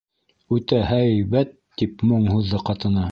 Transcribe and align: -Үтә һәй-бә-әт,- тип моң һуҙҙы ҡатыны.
-Үтә 0.55 0.79
һәй-бә-әт,- 0.91 1.53
тип 1.83 2.05
моң 2.13 2.29
һуҙҙы 2.33 2.63
ҡатыны. 2.71 3.09